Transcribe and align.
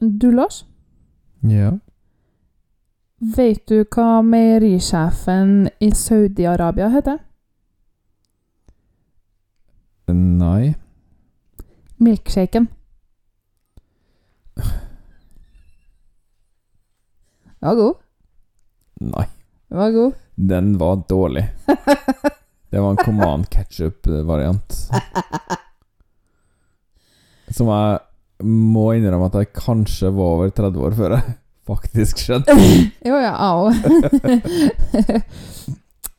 Du, 0.00 0.30
Lars, 0.32 0.64
Ja. 1.40 1.78
vet 3.18 3.66
du 3.66 3.82
hva 3.84 4.20
meierisjefen 4.22 5.68
i 5.82 5.88
Saudi-Arabia 5.90 6.88
heter? 6.92 7.18
Nei. 10.08 10.74
Milkshaken. 11.98 12.68
Den 17.58 17.68
var 17.68 17.74
god. 17.74 17.94
Nei. 19.00 19.26
Den 19.68 19.78
var 19.78 19.90
god. 19.90 20.12
Den 20.34 20.78
var 20.78 21.02
dårlig. 21.08 21.48
Det 22.70 22.80
var 22.80 22.90
en 22.90 22.96
command 22.96 23.48
ketchup-variant. 23.50 24.72
Som 27.56 27.66
jeg 27.72 27.98
må 28.44 28.92
innrømme 28.94 29.26
at 29.30 29.38
jeg 29.40 29.52
kanskje 29.56 30.10
var 30.14 30.34
over 30.36 30.50
30 30.54 30.82
år 30.86 30.92
før 30.98 31.14
jeg 31.16 31.24
faktisk 31.68 32.20
skjønte. 32.22 32.54
Jo, 33.08 33.16
ja, 33.20 33.32
au. 33.36 33.70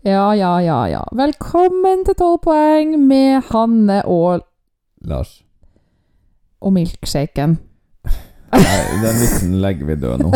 ja, 0.09 0.25
ja, 0.37 0.51
ja, 0.63 0.79
ja. 0.91 1.03
Velkommen 1.15 2.03
til 2.07 2.15
12 2.19 2.37
poeng 2.43 2.89
med 3.07 3.41
Hanne 3.51 4.01
og, 4.05 4.43
Lars. 5.07 5.39
og 6.61 6.73
milkshaken. 6.75 7.57
Nei, 8.49 8.83
den 9.03 9.19
vitsen 9.21 9.51
legger 9.61 9.85
vi 9.91 9.95
død 10.01 10.23
nå. 10.25 10.31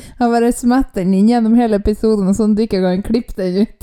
Jeg 0.00 0.30
bare 0.32 0.48
smetter 0.56 1.02
den 1.02 1.12
inn 1.18 1.28
gjennom 1.28 1.58
hele 1.60 1.76
episoden, 1.82 2.30
og 2.30 2.34
sånn 2.38 2.54
du 2.56 2.62
ikke 2.64 2.80
kan 2.80 3.02
klippe 3.04 3.36
den 3.36 3.66
ut. 3.68 3.80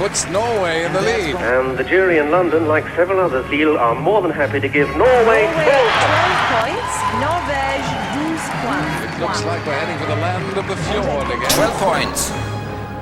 Puts 0.00 0.24
Norway 0.30 0.84
in 0.86 0.92
the 0.94 1.02
lead. 1.02 1.36
And 1.36 1.76
the 1.76 1.84
jury 1.84 2.16
in 2.22 2.30
London, 2.30 2.66
like 2.74 2.86
several 2.96 3.20
others, 3.20 3.44
feel 3.52 3.76
are 3.76 3.94
more 3.94 4.20
than 4.24 4.30
happy 4.42 4.58
to 4.66 4.68
give 4.76 4.88
Norway 4.96 5.42
Norway 5.44 5.44
12 5.68 5.92
points. 6.00 6.40
points. 6.56 6.94
Norvège 7.24 7.90
12 8.16 8.64
points. 8.64 8.96
It 9.06 9.14
looks 9.22 9.40
like 9.50 9.60
we're 9.66 9.80
heading 9.82 9.98
for 10.02 10.08
the 10.14 10.20
land 10.26 10.54
of 10.60 10.66
the 10.72 10.78
fjord 10.86 11.28
again. 11.36 11.52
12 11.52 11.88
points 11.88 12.20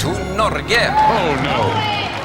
to 0.03 0.11
Norge. 0.41 0.83
Oh 1.15 1.31
no, 1.49 1.61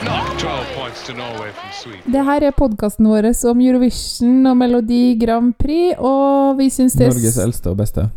not 0.10 0.26
12 0.40 0.66
points 0.80 1.06
to 1.08 1.14
Norway 1.14 1.52
from 1.58 1.70
Sweden. 1.82 2.12
Det 2.14 2.26
her 2.30 2.48
er 2.50 2.52
podkasten 2.52 3.08
vår 3.08 3.30
om 3.52 3.62
Eurovision 3.62 4.48
og 4.48 4.58
Melodi 4.58 5.04
Grand 5.22 5.54
Prix, 5.54 5.94
og 6.00 6.58
vi 6.58 6.72
syns 6.74 6.98
det 6.98 7.12
er 7.12 7.14
Norges 7.14 7.38
eldste 7.46 7.70
og 7.70 7.78
beste. 7.78 8.08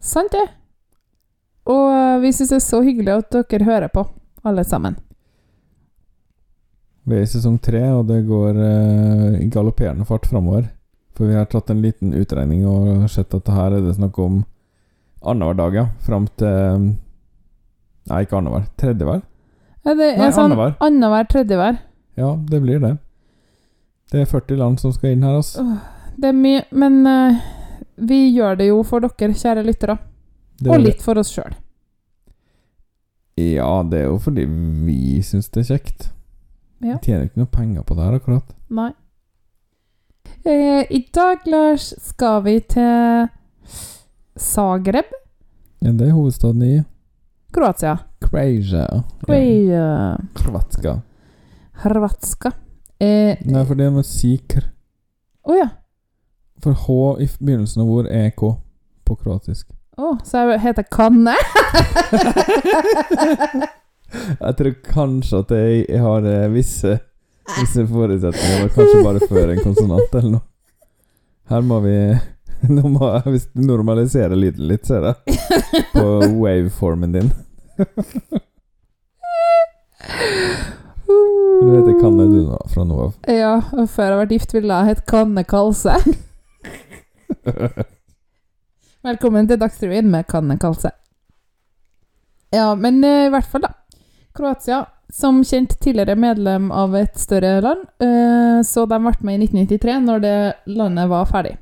Sant, 0.00 0.32
det. 0.32 0.44
Og 1.64 2.20
vi 2.20 2.36
syns 2.36 2.52
det 2.52 2.60
er 2.60 2.68
så 2.68 2.84
hyggelig 2.84 3.16
at 3.16 3.42
dere 3.48 3.64
hører 3.64 3.88
på, 3.88 4.04
alle 4.44 4.68
sammen. 4.68 5.00
Vi 7.04 7.16
er 7.18 7.24
i 7.26 7.28
sesong 7.28 7.58
tre, 7.60 7.82
og 7.92 8.06
det 8.08 8.22
går 8.28 8.56
eh, 8.64 9.42
i 9.44 9.48
galopperende 9.52 10.06
fart 10.08 10.26
framover. 10.30 10.70
For 11.14 11.28
vi 11.28 11.36
har 11.36 11.46
tatt 11.50 11.70
en 11.70 11.82
liten 11.84 12.14
utregning 12.16 12.64
og 12.66 13.04
sett 13.12 13.34
at 13.36 13.50
her 13.52 13.76
er 13.76 13.84
det 13.84 13.94
snakk 13.98 14.18
om 14.18 14.40
annenhver 15.24 15.58
dag, 15.58 15.76
ja. 15.78 15.86
Fram 16.04 16.28
til 16.40 16.94
Nei, 18.04 18.20
ikke 18.26 18.36
annenhver. 18.36 18.66
Tredjehver? 18.76 19.20
Ja, 19.84 19.92
det 19.96 20.08
Nei, 20.18 20.26
er 20.26 20.32
sånn 20.36 20.52
annenhver. 20.52 21.28
tredjehver. 21.30 21.78
Ja, 22.20 22.34
det 22.36 22.60
blir 22.60 22.80
det. 22.82 22.94
Det 24.12 24.20
er 24.20 24.28
40 24.28 24.60
land 24.60 24.80
som 24.80 24.92
skal 24.92 25.14
inn 25.14 25.24
her, 25.24 25.38
altså. 25.40 25.64
Det 26.20 26.28
er 26.30 26.36
mye, 26.36 26.64
men 26.76 26.98
uh, 27.08 27.40
vi 27.96 28.20
gjør 28.36 28.58
det 28.60 28.68
jo 28.68 28.82
for 28.86 29.04
dere, 29.04 29.32
kjære 29.32 29.64
lyttere. 29.64 29.96
Og 30.68 30.80
litt 30.80 31.00
for 31.02 31.18
oss 31.18 31.32
sjøl. 31.34 31.56
Ja, 33.40 33.82
det 33.82 34.04
er 34.04 34.10
jo 34.12 34.18
fordi 34.22 34.44
vi 34.46 35.22
syns 35.26 35.48
det 35.50 35.64
er 35.64 35.72
kjekt. 35.72 36.10
Ja. 36.84 36.98
Jeg 36.98 37.02
tjener 37.06 37.28
ikke 37.28 37.40
noe 37.40 37.48
penger 37.52 37.84
på 37.88 37.94
det 37.96 38.04
her, 38.04 38.16
akkurat. 38.18 38.50
Nei. 38.76 38.90
Eh, 40.44 40.82
I 40.92 41.00
dag, 41.16 41.46
Lars, 41.48 41.86
skal 42.04 42.42
vi 42.44 42.58
til 42.60 43.28
Zagreb, 44.36 45.08
Ja, 45.84 45.92
det 45.92 46.08
er 46.08 46.12
hovedstaden 46.16 46.62
i 46.64 46.74
Kroatia. 47.54 47.94
Croatia. 48.24 48.84
Kroatia. 49.24 50.18
Kroatska. 50.34 50.94
Hrvatska. 51.84 52.52
Eh, 53.00 53.36
Nei, 53.44 53.64
for 53.68 53.74
det 53.78 53.88
må 53.92 54.02
si 54.04 54.36
kr. 54.48 54.64
Å 55.48 55.56
ja. 55.58 55.68
For 56.64 56.72
H 56.84 56.98
i 57.20 57.28
begynnelsen 57.40 57.82
av 57.84 57.92
ord 57.92 58.08
er 58.10 58.30
K 58.36 58.54
på 59.04 59.16
kroatisk. 59.20 59.68
Å, 60.00 60.16
så 60.26 60.44
jeg 60.50 60.60
heter 60.64 60.88
Kanne? 60.90 61.36
Jeg 64.28 64.56
tror 64.58 64.76
kanskje 64.86 65.40
at 65.44 65.52
jeg, 65.56 65.84
jeg 65.88 66.00
har 66.02 66.28
eh, 66.28 66.52
visse, 66.52 66.96
visse 67.58 67.86
forutsetninger, 67.90 68.70
kanskje 68.76 69.02
bare 69.04 69.28
før 69.28 69.52
en 69.52 69.62
konsonant 69.64 70.16
eller 70.20 70.30
noe. 70.36 70.46
Her 71.52 71.66
må 71.66 71.80
vi 71.84 71.96
Nå 72.74 72.88
må 72.88 73.10
jeg 73.12 73.42
normalisere 73.60 74.36
lyden 74.38 74.70
litt, 74.70 74.86
ser 74.88 75.04
jeg. 75.10 75.36
På 75.92 76.06
waveformen 76.40 77.12
din. 77.12 77.28
Du 81.60 81.68
heter 81.74 81.98
Kanne 82.00 82.24
du 82.30 82.38
nå, 82.46 82.58
fra 82.72 82.86
nå 82.88 83.02
av. 83.06 83.12
Ja, 83.28 83.58
og 83.76 83.90
før 83.92 84.14
jeg 84.14 84.20
ble 84.22 84.38
gift, 84.38 84.54
ville 84.56 84.78
jeg 84.80 84.94
hett 84.94 85.04
Kanne 85.10 85.44
Kalse. 85.48 85.98
Velkommen 89.10 89.48
til 89.50 89.60
Dagsrevyen 89.60 90.08
med 90.08 90.24
Kanne 90.30 90.56
Kalse. 90.60 90.94
Ja, 92.54 92.70
men 92.78 93.02
uh, 93.04 93.26
i 93.26 93.32
hvert 93.34 93.48
fall, 93.50 93.66
da. 93.66 93.74
Kroatia, 94.34 94.86
som 95.12 95.44
kjent 95.44 95.80
tidligere 95.80 96.16
medlem 96.16 96.70
av 96.72 96.96
et 96.96 97.18
større 97.18 97.60
land, 97.60 97.84
eh, 98.02 98.62
så 98.66 98.86
de 98.90 98.98
ble 98.98 99.12
med 99.20 99.34
i 99.34 99.44
1993, 99.46 99.98
når 100.02 100.24
det 100.24 100.38
landet 100.74 101.10
var 101.12 101.28
ferdig. 101.30 101.52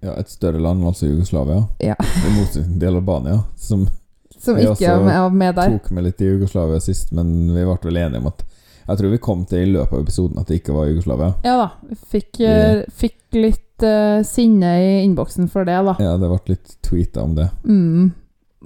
Ja, 0.00 0.14
et 0.14 0.30
større 0.30 0.60
land, 0.62 0.84
altså 0.86 1.06
Jugoslavia. 1.06 1.64
Ja. 1.78 1.96
I 1.98 2.30
motsetning 2.38 2.78
til 2.80 2.94
Albania, 2.94 3.42
som 3.56 3.88
Som 4.40 4.56
ikke 4.56 4.70
også 4.70 5.28
med 5.34 5.54
der. 5.58 5.74
tok 5.74 5.90
med 5.92 6.06
litt 6.06 6.22
i 6.24 6.30
Jugoslavia 6.30 6.78
sist, 6.80 7.10
men 7.12 7.50
vi 7.52 7.66
ble 7.66 7.76
vel 7.82 7.98
enige 8.00 8.22
om 8.22 8.30
at 8.30 8.46
Jeg 8.86 8.98
tror 8.98 9.10
vi 9.12 9.18
kom 9.18 9.42
til 9.46 9.66
i 9.66 9.72
løpet 9.74 9.92
av 9.92 10.00
episoden 10.00 10.40
at 10.40 10.48
det 10.48 10.62
ikke 10.62 10.72
var 10.74 10.88
Jugoslavia. 10.88 11.34
Ja 11.44 11.58
da. 11.60 11.66
Fikk, 12.10 12.40
yeah. 12.40 12.80
fikk 12.88 13.36
litt 13.36 13.84
uh, 13.84 14.22
sinne 14.26 14.72
i 14.80 14.88
innboksen 15.04 15.50
for 15.52 15.68
det, 15.68 15.76
da. 15.86 15.94
Ja, 16.00 16.16
det 16.18 16.30
ble 16.32 16.54
litt 16.54 16.72
tweeta 16.86 17.22
om 17.22 17.36
det. 17.36 17.50
Mm. 17.68 18.10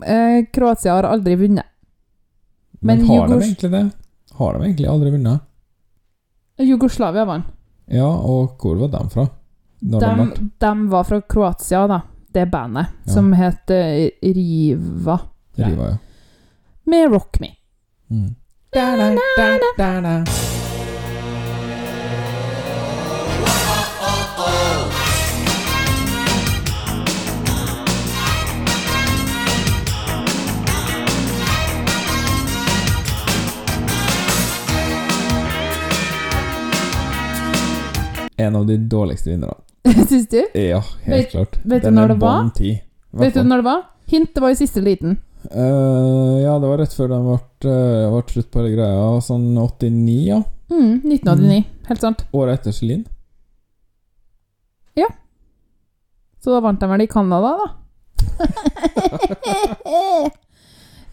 Eh, 0.07 0.39
Kroatia 0.55 0.95
har 0.95 1.11
aldri 1.11 1.35
vunnet. 1.43 1.67
Men, 2.85 2.99
Men 2.99 3.07
har 3.09 3.29
de 3.29 3.43
egentlig 3.43 3.71
det? 3.73 3.91
Har 4.37 4.55
de 4.55 4.63
egentlig 4.63 4.89
aldri 4.93 5.11
vunnet? 5.11 5.41
Jugoslavia 6.59 7.25
vant. 7.25 7.47
Ja, 7.87 8.07
og 8.07 8.59
hvor 8.61 8.77
var 8.77 8.89
de 8.93 9.11
fra? 9.11 9.25
De, 9.81 10.01
De, 10.01 10.49
de 10.59 10.73
var 10.93 11.05
fra 11.09 11.21
Kroatia, 11.21 11.87
da. 11.89 12.01
Det 12.35 12.47
bandet. 12.53 12.87
Ja. 13.07 13.13
Som 13.13 13.33
het 13.33 13.71
eh, 13.71 14.11
Riva. 14.23 15.19
Riva, 15.57 15.89
ja. 15.89 15.97
Med 16.85 17.11
Rock 17.13 17.41
Me. 17.41 17.55
Mm. 18.11 18.35
En 38.45 38.57
av 38.61 38.67
de 38.69 38.79
dårligste 38.91 39.31
vinnerne. 39.33 39.57
Syns 40.09 40.29
du? 40.33 40.41
Ja, 40.55 40.81
helt 41.05 41.19
Vet- 41.19 41.31
klart. 41.35 41.59
vet 41.65 41.85
du 41.85 41.91
når 41.93 42.15
det 42.15 42.19
var? 42.23 42.43
bånn 42.43 42.51
ti, 42.57 42.75
i 42.75 42.81
hvert 43.15 43.27
Vet 43.29 43.39
du 43.41 43.49
når 43.49 43.63
det 43.63 43.69
var? 43.69 43.83
Hintet 44.11 44.43
var 44.45 44.53
i 44.53 44.59
siste 44.59 44.83
liten. 44.85 45.17
Uh, 45.53 46.41
ja, 46.41 46.55
det 46.61 46.69
var 46.69 46.79
rett 46.81 46.95
før 46.97 47.11
den 47.13 47.25
ble, 47.27 47.39
eh, 47.69 48.13
ble 48.13 48.23
slutt 48.33 48.51
på 48.53 48.63
hele 48.63 48.77
greia. 48.77 49.09
Sånn 49.25 49.51
89, 49.61 50.21
ja. 50.29 50.39
Mm, 50.73 51.03
1989. 51.05 51.65
Helt 51.89 52.07
sant. 52.07 52.25
Året 52.33 52.61
etter 52.61 52.73
Celine. 52.77 53.05
Så 56.45 56.53
da 56.53 56.61
vant 56.61 56.77
de 56.77 56.89
vel 56.91 57.01
i 57.01 57.09
Canada, 57.09 57.55
da. 57.57 57.67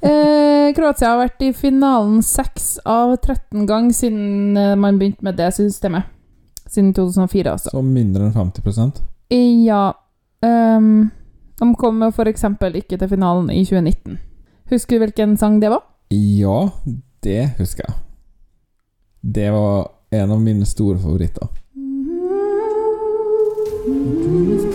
eh, 0.04 0.74
Kroatia 0.76 1.14
har 1.14 1.22
vært 1.22 1.46
i 1.48 1.54
finalen 1.56 2.18
6 2.26 2.66
av 2.84 3.14
13 3.16 3.64
ganger 3.70 3.96
siden 3.96 4.58
eh, 4.60 4.74
man 4.76 5.00
begynte 5.00 5.24
med 5.24 5.40
det 5.40 5.48
systemet. 5.56 6.10
Siden 6.72 6.94
2004, 6.96 7.52
altså. 7.52 7.74
Så 7.74 7.82
mindre 7.84 8.30
enn 8.30 8.38
50% 8.38 9.02
Ja 9.68 9.90
Um, 10.42 11.12
De 11.60 11.76
kom 11.78 12.00
eksempel 12.26 12.74
ikke 12.80 12.98
til 12.98 13.10
finalen 13.12 13.52
i 13.54 13.62
2019. 13.62 14.18
Husker 14.72 14.98
du 14.98 15.04
hvilken 15.04 15.36
sang 15.38 15.60
det 15.62 15.70
var? 15.70 15.84
Ja, 16.10 16.70
det 17.24 17.52
husker 17.60 17.86
jeg. 17.86 17.96
Det 19.22 19.52
var 19.54 19.92
en 20.12 20.32
av 20.32 20.42
mine 20.42 20.66
store 20.66 20.98
favoritter. 20.98 21.48
C'est 24.62 24.71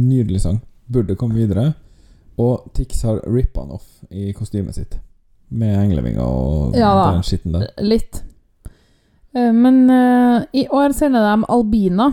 Nydelig 0.00 0.40
sang. 0.42 0.60
Burde 0.90 1.16
komme 1.18 1.36
videre. 1.38 1.72
Og 2.40 2.70
Tix 2.74 3.02
har 3.04 3.20
rippa 3.28 3.64
han 3.64 3.76
off 3.76 4.00
i 4.10 4.32
kostymet 4.32 4.78
sitt. 4.78 4.96
Med 5.50 5.76
englevinger 5.76 6.24
og 6.24 6.76
Ja 6.78 6.94
den 7.10 7.24
skitten 7.26 7.56
der. 7.56 7.68
Litt. 7.82 8.22
Eh, 9.34 9.52
Men 9.52 9.84
uh, 9.90 10.42
i 10.52 10.66
år 10.70 10.94
sender 10.96 11.26
de 11.26 11.46
Albina. 11.48 12.10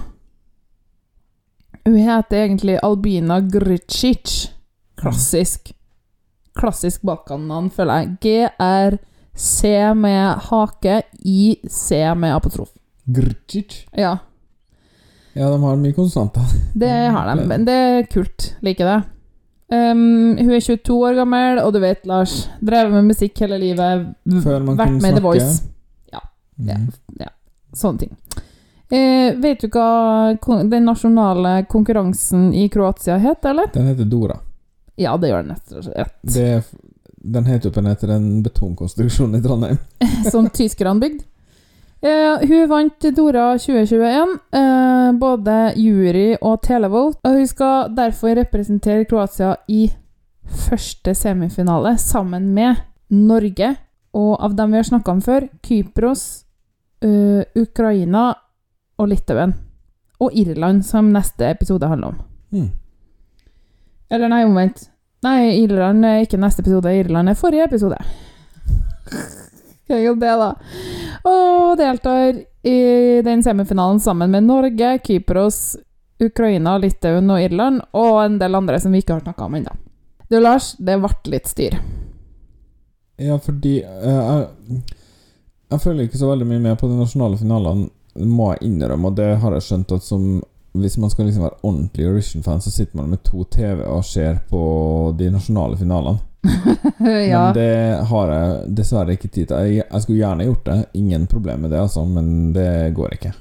Hun 1.87 1.97
heter 2.03 2.43
egentlig 2.43 2.79
Albina 2.83 3.39
Gricic. 3.39 4.49
Klassisk. 4.97 5.71
Klassisk 6.57 7.01
Balkan-navn, 7.05 7.69
føler 7.71 8.01
jeg. 8.01 8.17
G-R-C 8.21 9.69
med 9.95 10.49
hake, 10.49 11.01
I-C 11.21 12.01
med 12.17 12.33
apotrof. 12.33 12.73
Gricic? 13.05 13.85
Ja, 13.95 14.17
Ja, 15.37 15.49
de 15.53 15.61
har 15.63 15.77
mye 15.77 15.93
konsonanter. 15.93 16.41
det 16.73 16.89
har 17.13 17.29
de. 17.35 17.45
Men 17.47 17.65
det 17.67 17.77
er 17.77 18.09
kult. 18.09 18.55
Liker 18.65 18.89
det. 18.89 18.97
Um, 19.67 20.37
hun 20.39 20.51
er 20.55 20.63
22 20.63 20.95
år 21.03 21.17
gammel, 21.17 21.59
og 21.59 21.73
du 21.75 21.81
vet, 21.83 22.05
Lars, 22.07 22.47
drevet 22.63 22.93
med 22.93 23.09
musikk 23.09 23.41
hele 23.43 23.59
livet. 23.59 24.05
Før 24.43 24.63
man 24.63 24.77
vært 24.79 24.93
kunne 24.93 25.01
med 25.03 25.17
snakke. 25.17 25.39
The 25.39 25.49
snakke. 25.49 25.73
ja, 26.13 26.21
Mm. 26.57 26.87
Sånne 27.77 27.99
ting. 27.99 28.15
Uh, 28.89 29.35
vet 29.43 29.61
du 29.61 29.67
hva 29.69 30.33
den 30.71 30.87
nasjonale 30.87 31.65
konkurransen 31.69 32.53
i 32.55 32.69
Kroatia 32.73 33.19
heter, 33.21 33.51
eller? 33.51 33.69
Den 33.73 33.91
heter 33.91 34.07
Dora. 34.09 34.39
Ja, 34.97 35.17
det 35.21 35.29
gjør 35.29 35.43
den 35.43 35.53
rett 35.53 35.75
og 35.77 35.83
slett. 35.85 36.71
Den 37.27 37.45
heter 37.45 37.69
jo 37.69 37.73
på 37.75 37.83
etter 37.91 38.15
en 38.15 38.41
betongkonstruksjon 38.45 39.35
i 39.35 39.41
Trondheim. 39.43 39.77
Som 40.31 40.47
tyskerne 40.49 40.97
bygde. 41.03 41.25
Eh, 42.01 42.47
hun 42.47 42.67
vant 42.69 43.05
Dora 43.15 43.57
2021, 43.57 44.39
eh, 44.53 45.11
både 45.17 45.73
jury 45.75 46.35
og 46.41 46.61
televote, 46.61 47.17
og 47.25 47.39
hun 47.39 47.47
skal 47.49 47.95
derfor 47.97 48.35
representere 48.37 49.05
Kroatia 49.09 49.55
i 49.67 49.87
første 50.45 51.15
semifinale 51.17 51.95
sammen 51.97 52.51
med 52.53 52.83
Norge, 53.09 53.75
og 54.13 54.37
av 54.43 54.53
dem 54.55 54.71
vi 54.71 54.77
har 54.77 54.85
snakka 54.85 55.11
om 55.11 55.21
før, 55.21 55.47
Kypros, 55.65 56.45
eh, 57.01 57.41
Ukraina 57.55 58.33
og 58.97 59.09
Litauen. 59.09 59.55
Og 60.19 60.33
Irland, 60.33 60.85
som 60.85 61.11
neste 61.13 61.49
episode 61.49 61.87
handler 61.87 62.07
om. 62.07 62.21
Mm. 62.51 62.69
Eller 64.09 64.29
nei, 64.29 64.45
omvendt. 64.45 64.89
Nei, 65.23 65.63
Irland 65.63 66.05
er 66.05 66.23
ikke 66.25 66.37
neste 66.37 66.61
episode, 66.61 66.93
Irland 66.93 67.29
er 67.29 67.37
forrige 67.37 67.65
episode. 67.65 67.97
Hva 69.87 69.97
er 69.97 70.15
det, 70.15 70.19
da? 70.21 70.53
Og 71.23 71.77
deltar 71.79 72.43
i 72.67 72.77
den 73.25 73.43
semifinalen 73.43 73.99
sammen 74.03 74.31
med 74.31 74.43
Norge, 74.43 74.97
Kypros, 75.05 75.77
Ukraina, 76.19 76.77
Litauen 76.81 77.29
og 77.31 77.41
Irland, 77.41 77.81
og 77.93 78.23
en 78.23 78.39
del 78.41 78.57
andre 78.57 78.79
som 78.81 78.93
vi 78.93 79.03
ikke 79.03 79.17
har 79.17 79.25
snakka 79.25 79.47
om 79.47 79.57
ennå. 79.59 79.75
Du, 80.27 80.39
Lars, 80.41 80.73
det 80.77 80.97
ble 80.99 81.13
litt 81.31 81.47
styr. 81.47 81.77
Ja, 83.17 83.37
fordi 83.41 83.79
eh, 83.81 84.17
jeg, 84.17 84.81
jeg 85.71 85.81
følger 85.81 86.09
ikke 86.09 86.19
så 86.19 86.33
veldig 86.33 86.49
mye 86.49 86.65
med 86.67 86.77
på 86.81 86.89
de 86.89 86.99
nasjonale 86.99 87.39
finalene, 87.39 87.89
må 88.17 88.51
jeg 88.55 88.71
innrømme, 88.71 89.11
og 89.11 89.17
det 89.17 89.29
har 89.43 89.53
jeg 89.53 89.65
skjønt 89.67 89.93
at 89.93 90.05
som 90.05 90.23
hvis 90.77 90.97
man 91.01 91.09
skal 91.09 91.25
liksom 91.25 91.43
være 91.43 91.59
ordentlig 91.63 92.05
Eurovision-fan, 92.05 92.61
så 92.61 92.71
sitter 92.71 92.99
man 92.99 93.09
med 93.09 93.23
to 93.25 93.43
TV 93.43 93.81
og 93.85 94.05
ser 94.05 94.41
på 94.49 94.61
de 95.17 95.29
nasjonale 95.33 95.77
finalene. 95.77 96.19
ja. 97.31 97.41
Men 97.45 97.57
det 97.57 98.05
har 98.09 98.31
jeg 98.33 98.77
dessverre 98.77 99.17
ikke 99.17 99.29
tid 99.29 99.49
til. 99.49 99.57
Jeg, 99.57 99.83
jeg 99.83 100.03
skulle 100.03 100.21
gjerne 100.21 100.47
gjort 100.47 100.65
det, 100.69 100.77
ingen 100.99 101.27
problem 101.27 101.65
med 101.65 101.73
det, 101.75 101.81
altså, 101.81 102.05
men 102.05 102.53
det 102.55 102.69
går 102.95 103.17
ikke. 103.17 103.33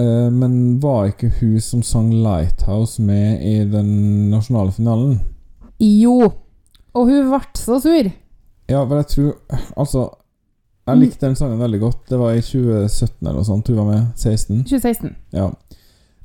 Eh, 0.00 0.30
men 0.30 0.80
var 0.80 1.10
ikke 1.10 1.32
hun 1.40 1.60
som 1.60 1.82
sang 1.82 2.12
'Lighthouse' 2.12 3.00
med 3.02 3.42
i 3.42 3.64
den 3.64 4.30
nasjonale 4.30 4.72
finalen? 4.72 5.20
Jo. 5.80 6.32
Og 6.94 7.06
hun 7.06 7.28
ble 7.30 7.40
så 7.54 7.80
sur. 7.80 8.10
Ja, 8.68 8.84
men 8.84 8.96
jeg 8.96 9.06
tror 9.06 9.34
Altså, 9.76 10.08
jeg 10.86 10.98
likte 10.98 11.26
den 11.26 11.36
sangen 11.36 11.60
veldig 11.60 11.80
godt. 11.80 12.08
Det 12.10 12.18
var 12.18 12.32
i 12.32 12.40
2017 12.40 13.26
eller 13.26 13.38
noe 13.38 13.44
sånt. 13.44 13.68
Hun 13.68 13.76
var 13.76 13.84
med. 13.84 14.06
16. 14.16 14.64
2016. 14.64 15.16
Ja. 15.32 15.50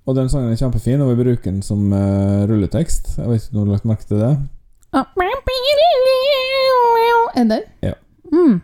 Og 0.05 0.15
den 0.15 0.29
sangen 0.29 0.51
er 0.51 0.59
kjempefin, 0.59 1.01
og 1.01 1.11
vi 1.11 1.23
bruker 1.23 1.51
den 1.51 1.61
som 1.65 1.93
eh, 1.93 2.45
rulletekst. 2.49 3.17
Jeg 3.17 3.29
vet 3.29 3.41
ikke 3.41 3.57
om 3.57 3.59
du 3.59 3.65
har 3.65 3.73
lagt 3.75 3.85
merke 3.89 4.07
til 4.09 4.21
det? 4.21 4.33
Ah. 4.95 5.05
Er 7.35 7.43
det 7.43 7.49
den? 7.49 7.63
Ja. 7.83 7.93
Mm. 8.31 8.61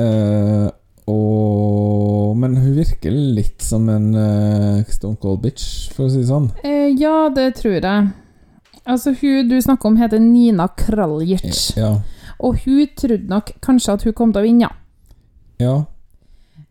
Uh, 0.00 0.68
og 1.06 2.36
Men 2.36 2.56
hun 2.56 2.72
virker 2.76 3.12
litt 3.12 3.62
som 3.62 3.88
en 3.92 4.14
uh, 4.16 4.84
Stone 4.88 5.16
Cold 5.20 5.42
Bitch, 5.42 5.92
for 5.92 6.06
å 6.06 6.10
si 6.10 6.22
det 6.22 6.30
sånn. 6.30 6.48
Uh, 6.64 6.88
ja, 6.96 7.28
det 7.36 7.50
tror 7.60 7.76
jeg. 7.76 8.08
Altså, 8.84 9.12
hun 9.20 9.48
du 9.48 9.58
snakker 9.60 9.92
om, 9.92 10.00
heter 10.00 10.20
Nina 10.24 10.70
Kraljic. 10.72 11.76
Ja. 11.76 11.98
Og 12.40 12.64
hun 12.64 12.88
trodde 12.96 13.28
nok 13.28 13.52
kanskje 13.64 13.98
at 13.98 14.08
hun 14.08 14.16
kom 14.16 14.32
til 14.32 14.42
å 14.42 14.48
vinne. 14.48 14.72
ja. 15.60 15.82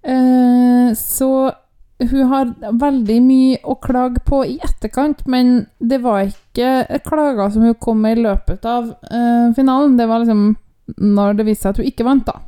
Uh, 0.03 0.89
så 0.99 1.53
hun 1.99 2.23
har 2.31 2.53
veldig 2.79 3.19
mye 3.23 3.59
å 3.63 3.75
klage 3.81 4.23
på 4.25 4.41
i 4.47 4.57
etterkant, 4.63 5.23
men 5.29 5.65
det 5.79 6.01
var 6.03 6.25
ikke 6.25 6.99
klager 7.05 7.53
som 7.53 7.63
hun 7.67 7.77
kom 7.79 8.01
med 8.03 8.17
i 8.17 8.25
løpet 8.25 8.65
av 8.67 8.89
uh, 8.89 9.53
finalen. 9.55 9.97
Det 9.97 10.07
var 10.09 10.23
liksom 10.23 10.55
når 10.97 11.39
det 11.39 11.45
viste 11.47 11.63
seg 11.63 11.71
at 11.73 11.79
hun 11.81 11.91
ikke 11.91 12.07
vant, 12.07 12.27
da. 12.27 12.41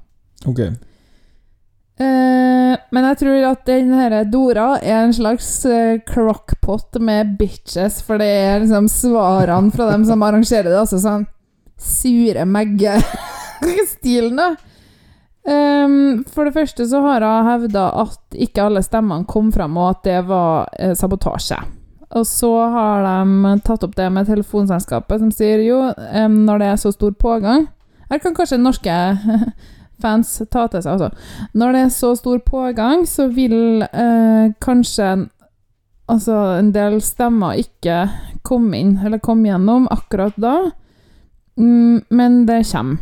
Ok. 0.50 0.60
Uh, 1.96 2.74
men 2.92 3.08
jeg 3.08 3.20
tror 3.22 3.46
at 3.54 3.62
den 3.70 3.94
her 3.96 4.18
Dora 4.28 4.68
er 4.82 5.06
en 5.06 5.16
slags 5.16 5.48
uh, 5.70 5.96
crockpot 6.10 7.00
med 7.00 7.38
bitches, 7.40 8.02
for 8.04 8.20
det 8.20 8.28
er 8.28 8.60
liksom 8.66 8.90
svarene 8.92 9.72
fra 9.76 9.92
dem 9.94 10.04
som 10.10 10.26
arrangerer 10.26 10.70
det. 10.72 10.82
Altså 10.82 11.00
sånn 11.00 11.28
sure 11.80 12.44
Megge-stilen, 12.50 14.36
da. 14.42 14.56
Ehm, 15.46 16.24
for 16.26 16.48
det 16.48 16.56
første 16.56 16.88
så 16.90 17.02
har 17.06 17.22
hun 17.22 17.50
hevda 17.50 17.86
at 18.02 18.38
ikke 18.48 18.66
alle 18.66 18.82
stemmene 18.86 19.28
kom 19.30 19.52
fram, 19.54 19.78
og 19.78 19.92
at 19.94 20.04
det 20.08 20.20
var 20.30 20.70
eh, 20.80 20.96
sabotasje. 20.98 21.60
Og 22.16 22.26
så 22.26 22.52
har 22.74 23.06
de 23.06 23.54
tatt 23.66 23.84
opp 23.86 23.96
det 23.98 24.08
med 24.14 24.30
telefonselskapet, 24.30 25.22
som 25.22 25.32
sier 25.34 25.62
jo, 25.66 25.82
um, 25.90 26.36
når 26.48 26.62
det 26.62 26.68
er 26.70 26.78
så 26.80 26.92
stor 26.94 27.16
pågang 27.18 27.66
Her 28.12 28.22
kan 28.22 28.36
kanskje 28.38 28.60
norske 28.62 28.94
fans 30.04 30.36
ta 30.54 30.68
til 30.70 30.84
seg 30.84 30.92
altså. 30.94 31.10
Når 31.58 31.74
det 31.74 31.82
er 31.82 31.94
så 31.96 32.12
stor 32.16 32.44
pågang, 32.46 33.08
så 33.10 33.28
vil 33.34 33.82
eh, 33.82 34.54
kanskje 34.62 35.26
altså 36.06 36.38
en 36.60 36.70
del 36.76 37.00
stemmer 37.02 37.58
ikke 37.58 38.04
komme 38.46 38.78
inn, 38.78 38.94
eller 39.02 39.24
komme 39.24 39.50
gjennom 39.50 39.90
akkurat 39.92 40.38
da, 40.38 40.56
mm, 41.58 42.06
men 42.14 42.46
det 42.46 42.62
kommer. 42.70 43.02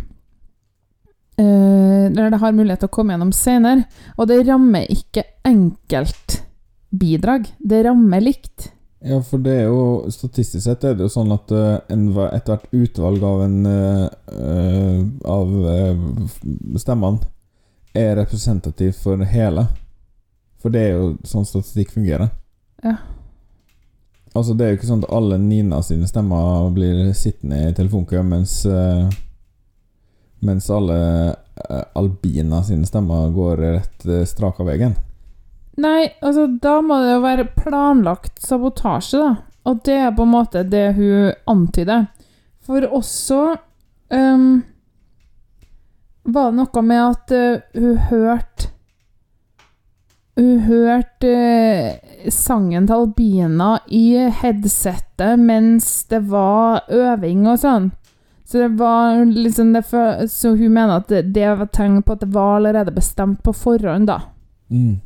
Eh, 1.44 2.06
eller 2.08 2.32
det 2.32 2.42
har 2.42 2.56
mulighet 2.56 2.84
til 2.84 2.92
å 2.92 2.94
komme 2.94 3.16
gjennom 3.16 3.34
senere, 3.36 3.88
og 4.18 4.30
det 4.32 4.44
rammer 4.48 4.88
ikke 4.92 5.26
enkeltbidrag. 5.50 7.52
Det 7.60 7.84
rammer 7.88 8.24
likt. 8.24 8.70
Ja, 9.04 9.20
for 9.20 9.42
det 9.44 9.52
er 9.52 9.66
jo 9.68 10.08
Statistisk 10.16 10.64
sett 10.64 10.86
er 10.88 10.94
det 10.96 11.04
jo 11.04 11.12
sånn 11.12 11.34
at 11.36 11.50
uh, 11.52 11.82
ethvert 11.90 12.70
utvalg 12.72 13.26
av 13.28 13.42
en 13.44 13.58
eh, 13.68 14.06
eh, 14.32 15.02
Av 15.28 15.50
eh, 15.74 16.06
stemmene 16.80 17.20
er 17.94 18.16
representativ 18.18 18.96
for 19.04 19.22
hele. 19.28 19.68
For 20.64 20.74
det 20.74 20.82
er 20.82 20.96
jo 20.96 21.10
sånn 21.30 21.46
statistikk 21.46 21.92
fungerer. 21.94 22.32
Ja. 22.82 22.96
Altså, 24.34 24.56
det 24.58 24.66
er 24.66 24.72
jo 24.72 24.80
ikke 24.80 24.90
sånn 24.90 25.04
at 25.06 25.14
alle 25.14 25.38
Nina 25.38 25.78
sine 25.86 26.10
stemmer 26.10 26.72
blir 26.74 27.12
sittende 27.14 27.60
i 27.68 27.76
telefonkø, 27.78 28.24
mens 28.26 28.64
eh, 28.66 29.14
Mens 30.44 30.70
alle 30.74 31.00
eh, 31.30 31.84
Albina 31.96 32.64
sine 32.64 32.86
stemmer 32.86 33.32
går 33.32 33.58
rett 33.64 34.06
eh, 34.06 34.26
strak 34.28 34.60
av 34.60 34.68
veien. 34.72 34.96
Nei, 35.82 36.12
altså 36.22 36.46
da 36.62 36.78
må 36.86 37.00
det 37.02 37.16
jo 37.16 37.24
være 37.24 37.50
planlagt 37.56 38.44
sabotasje, 38.44 39.24
da. 39.24 39.32
Og 39.64 39.80
det 39.88 39.96
er 39.96 40.12
på 40.12 40.26
en 40.26 40.34
måte 40.34 40.66
det 40.68 40.90
hun 40.98 41.32
antyder. 41.50 42.10
For 42.64 42.84
også 42.84 43.40
um, 44.12 44.64
var 46.24 46.52
det 46.52 46.60
noe 46.60 46.84
med 46.84 47.02
at 47.04 47.34
uh, 47.36 47.80
hun 47.80 47.98
hørte 48.10 48.70
Hun 50.34 50.64
hørte 50.66 51.32
uh, 51.32 52.30
sangen 52.34 52.88
til 52.90 53.04
Albina 53.06 53.76
i 53.88 54.06
headsetet 54.42 55.40
mens 55.40 55.90
det 56.10 56.24
var 56.32 56.88
øving 56.90 57.46
og 57.48 57.60
sånn. 57.62 57.92
Så 58.54 58.60
det 58.62 58.76
var 58.78 59.24
liksom 59.26 59.72
det 59.74 59.82
for, 59.90 60.28
Så 60.30 60.52
hun 60.54 60.74
mener 60.76 61.00
at 61.00 61.08
det, 61.10 61.24
det 61.34 61.48
var 61.58 61.66
tegn 61.74 62.04
på 62.06 62.14
at 62.14 62.22
det 62.22 62.30
var 62.36 62.60
allerede 62.60 62.94
bestemt 62.94 63.40
på 63.42 63.50
forhånd, 63.58 64.06
da. 64.06 64.20
Mm. 64.70 65.00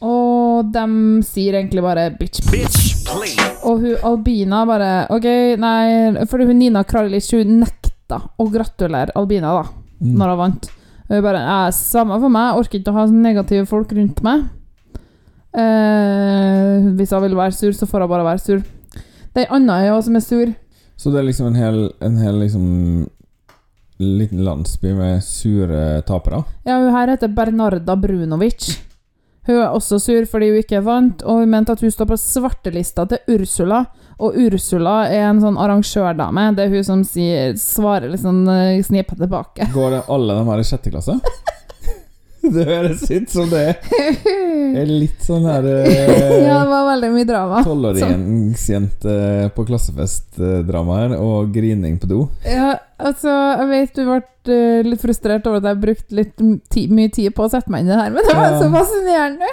Og 0.00 0.70
de 0.72 0.86
sier 1.24 1.58
egentlig 1.58 1.82
bare 1.84 2.06
'bitch'. 2.16 2.40
Bitch, 2.48 3.04
please. 3.04 3.44
Og 3.62 3.80
hun 3.80 3.96
Albina 4.04 4.64
bare 4.64 5.06
OK, 5.10 5.26
nei 5.60 6.24
Fordi 6.26 6.46
hun 6.46 6.58
Nina 6.58 6.82
Kralic 6.84 7.28
hun 7.32 7.60
nekta 7.60 8.22
å 8.38 8.48
gratulere 8.52 9.12
Albina 9.16 9.52
da 9.52 9.66
Mm. 9.96 10.16
når 10.18 10.28
hun 10.28 10.38
vant. 10.38 10.70
Hun 11.08 11.22
bare 11.22 11.38
ja, 11.40 11.70
'Samme 11.70 12.20
for 12.20 12.28
meg, 12.28 12.54
jeg 12.54 12.58
orker 12.60 12.78
ikke 12.78 12.92
å 12.92 12.98
ha 12.98 13.06
negative 13.06 13.66
folk 13.66 13.92
rundt 13.92 14.22
meg'. 14.22 14.48
Eh, 15.56 16.92
hvis 16.96 17.10
hun 17.10 17.22
vil 17.22 17.36
være 17.36 17.52
sur, 17.52 17.72
så 17.72 17.86
får 17.86 18.00
hun 18.00 18.08
bare 18.08 18.24
være 18.24 18.40
sur. 18.40 18.58
Det 19.34 19.44
er 19.44 19.46
ei 19.46 19.56
anna 19.56 20.02
som 20.02 20.16
er 20.16 20.20
sur. 20.20 20.54
Så 20.96 21.12
det 21.12 21.20
er 21.20 21.28
liksom 21.28 21.50
en 21.50 21.58
hel, 21.60 21.80
en 22.00 22.16
hel 22.16 22.40
liksom 22.40 22.66
liten 23.96 24.44
landsby 24.44 24.92
med 24.96 25.24
sure 25.24 26.02
tapere? 26.08 26.42
Ja, 26.64 26.78
hun 26.78 26.92
her 26.94 27.08
heter 27.14 27.28
Bernarda 27.28 27.96
Brunovic. 27.96 28.78
Hun 29.46 29.60
er 29.60 29.70
også 29.70 30.00
sur 30.02 30.24
fordi 30.26 30.50
hun 30.50 30.62
ikke 30.64 30.82
vant, 30.82 31.22
og 31.22 31.42
hun 31.42 31.52
mente 31.52 31.76
at 31.76 31.82
hun 31.84 31.92
står 31.92 32.08
på 32.10 32.18
svartelista 32.18 33.06
til 33.06 33.36
Ursula. 33.36 33.84
Og 34.16 34.34
Ursula 34.46 35.04
er 35.12 35.28
en 35.28 35.42
sånn 35.44 35.58
arrangørdame. 35.60 36.48
Det 36.56 36.64
er 36.64 36.72
hun 36.72 36.86
som 36.88 37.04
sier, 37.06 37.52
svarer 37.60 38.10
litt 38.10 38.24
sånn 38.24 38.42
uh, 38.48 38.80
snipa 38.82 39.14
tilbake. 39.18 39.68
Går 39.74 39.92
det 39.92 40.06
alle 40.12 40.40
de 40.40 40.48
her 40.48 40.64
i 40.64 40.66
sjette 40.66 40.92
klasse? 40.94 41.20
det 42.54 42.64
høres 42.68 43.02
ut 43.10 43.30
som 43.32 43.48
det 43.50 43.62
er 44.80 44.90
litt 44.90 45.22
sånn 45.24 45.46
her 45.48 45.66
ja, 45.66 45.82
det 45.86 46.46
eh, 46.46 46.62
var 46.70 46.86
veldig 46.92 47.10
mye 47.14 47.28
drama. 47.28 47.62
Tolvåringsjente 47.66 49.16
på 49.56 49.64
klassefest-drama 49.68 50.98
her, 51.00 51.14
og 51.20 51.52
grining 51.54 51.98
på 52.02 52.10
do. 52.10 52.20
Ja, 52.46 52.74
altså, 53.02 53.32
jeg 53.62 53.68
vet 53.72 53.98
du 53.98 54.02
ble 54.08 54.20
eh, 54.54 54.86
litt 54.86 55.02
frustrert 55.02 55.46
over 55.50 55.62
at 55.62 55.70
jeg 55.72 55.82
brukte 55.84 56.18
litt 56.20 56.46
ti 56.72 56.86
mye 56.92 57.12
tid 57.14 57.34
på 57.36 57.46
å 57.46 57.52
sette 57.52 57.72
meg 57.72 57.84
inn 57.84 57.90
i 57.90 57.94
det 57.94 58.00
her, 58.02 58.14
men 58.14 58.26
det 58.28 58.36
var 58.36 58.50
Ja. 58.50 58.60
så 58.62 58.70
fascinerende. 58.74 59.52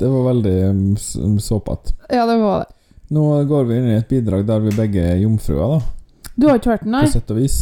Det 0.00 0.10
var 0.10 0.24
veldig 0.32 0.56
mm, 0.74 1.38
såpete. 1.40 1.94
Ja, 2.10 2.26
det 2.26 2.38
var 2.42 2.64
det. 2.64 2.70
Nå 3.14 3.28
går 3.46 3.66
vi 3.68 3.76
inn 3.78 3.90
i 3.92 3.98
et 4.00 4.08
bidrag 4.10 4.46
der 4.48 4.62
vi 4.64 4.72
begge 4.74 5.02
er 5.12 5.20
jomfruer, 5.22 5.76
da. 5.76 6.30
Du 6.34 6.48
har 6.48 6.58
ikke 6.58 6.72
hørt 6.72 6.82
den, 6.86 6.96
nei? 6.96 7.04
På 7.06 7.12
sett 7.14 7.30
og 7.30 7.38
vis. 7.38 7.58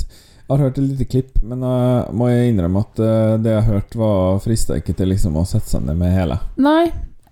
Har 0.53 0.61
hørt 0.67 0.79
et 0.79 0.85
lite 0.85 1.05
klipp, 1.09 1.39
men 1.43 1.63
uh, 1.65 2.11
må 2.13 2.29
jeg 2.29 2.51
innrømme 2.53 2.83
at 2.85 3.01
uh, 3.01 3.35
det 3.41 3.55
jeg 3.55 3.63
har 3.63 3.79
hørt, 3.79 3.95
var 3.97 4.39
frista 4.45 4.77
ikke 4.77 4.93
til 4.99 5.09
liksom 5.09 5.39
å 5.41 5.47
sette 5.49 5.71
seg 5.71 5.87
ned 5.87 5.97
med 5.97 6.13
hele. 6.13 6.37
Nei. 6.61 6.91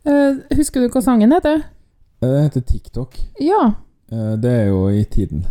Uh, 0.08 0.40
husker 0.56 0.80
du 0.80 0.88
hva 0.88 1.02
sangen 1.04 1.34
heter? 1.36 1.60
Uh, 2.22 2.28
Det 2.30 2.42
heter 2.46 2.64
TikTok. 2.70 3.18
Ja. 3.44 3.74
Det 4.10 4.50
er 4.50 4.70
jo 4.72 4.88
i 4.90 5.04
tiden. 5.04 5.44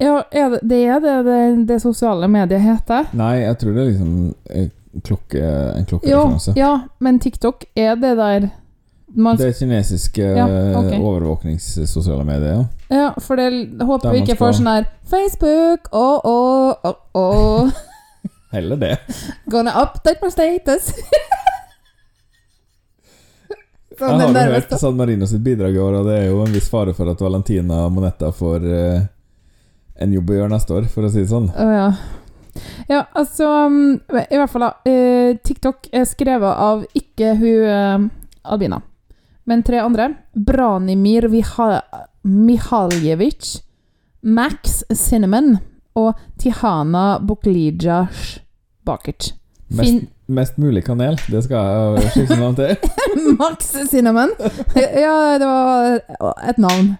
ja 0.00 0.22
er 0.30 0.54
det, 0.54 0.60
det 0.70 0.78
er 0.88 1.00
det, 1.04 1.16
det 1.26 1.40
det 1.68 1.80
sosiale 1.82 2.28
mediet 2.32 2.62
heter? 2.64 3.10
Nei, 3.12 3.42
jeg 3.42 3.58
tror 3.60 3.74
det 3.74 3.82
er 3.82 3.90
liksom 3.90 4.14
klokke, 5.04 5.42
en 5.42 5.84
klokkereferanse. 5.84 5.90
klokkereferanse. 5.90 6.54
ja, 6.56 6.70
men 6.98 7.18
TikTok 7.20 7.66
er 7.76 7.98
det 8.00 8.14
der 8.16 8.48
man, 9.14 9.36
Det 9.36 9.52
kinesiske 9.58 10.22
Ja, 10.22 10.46
okay. 10.78 10.98
overvåkningssosiale 10.98 12.24
medier, 12.24 12.52
ja. 12.52 12.64
Ja, 12.88 13.14
for 13.20 13.36
det 13.36 13.82
håper 13.86 14.12
vi 14.14 14.22
ikke 14.24 14.38
får 14.38 14.58
sånn 14.58 14.70
her 14.70 14.88
Facebook, 15.10 15.90
oh, 15.92 16.20
oh, 16.24 16.74
oh, 16.84 16.96
oh. 17.18 17.70
Heller 18.50 18.76
det. 18.76 18.96
Gonna 19.46 19.74
update 19.82 20.18
my 20.22 20.30
status. 20.30 20.92
Jeg 24.00 24.08
har 24.16 24.46
jo 24.46 24.52
hørt. 24.54 24.70
San 24.80 24.96
Marino 24.96 25.26
sitt 25.28 25.42
bidrag 25.44 25.74
i 25.76 25.78
år, 25.78 25.98
og 26.00 26.06
det 26.08 26.14
er 26.22 26.30
jo 26.30 26.40
en 26.40 26.54
viss 26.54 26.70
fare 26.72 26.94
for 26.96 27.10
at 27.12 27.20
Valentina 27.20 27.82
Monetta 27.92 28.30
får 28.32 28.64
uh, 28.64 29.02
en 30.00 30.14
jobb 30.16 30.32
å 30.32 30.38
gjøre 30.38 30.52
neste 30.54 30.78
år, 30.78 30.86
for 30.88 31.04
å 31.04 31.10
si 31.12 31.20
det 31.20 31.28
sånn. 31.28 31.50
Å 31.52 31.66
ja. 31.74 31.90
Ja, 32.88 33.04
altså 33.14 33.46
um, 33.68 34.00
I 34.10 34.38
hvert 34.40 34.50
fall, 34.50 34.64
da. 34.66 34.72
Uh, 34.88 35.36
TikTok 35.44 35.90
er 35.92 36.08
skrevet 36.08 36.64
av 36.64 36.86
ikke 36.96 37.34
hun 37.38 37.68
uh, 37.68 38.08
Albina, 38.50 38.80
men 39.50 39.64
tre 39.66 39.80
andre. 39.82 40.12
Branimir 40.32 41.26
Mihaljevic, 42.22 43.50
Max 44.22 44.82
Cinnamon 44.94 45.56
og 45.98 46.14
Tihana 46.38 47.18
Buklijas 47.18 48.38
Bakert. 48.86 49.32
Mest, 49.70 50.06
mest 50.26 50.58
mulig 50.58 50.82
kanel, 50.86 51.18
det 51.30 51.44
skal 51.46 51.96
jeg 51.98 52.12
skifte 52.14 52.38
navn 52.38 52.58
til. 52.58 52.76
Max 53.40 53.74
Cinnamon. 53.90 54.34
Ja, 54.76 55.38
det 55.38 55.50
var 55.50 56.38
et 56.50 56.58
navn. 56.62 56.94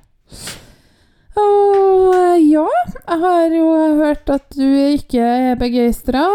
Og 1.40 2.40
ja, 2.42 2.66
jeg 2.66 3.18
har 3.22 3.54
jo 3.54 3.66
hørt 4.00 4.30
at 4.34 4.46
du 4.54 4.66
ikke 4.66 5.22
er 5.22 5.58
begeistra. 5.58 6.26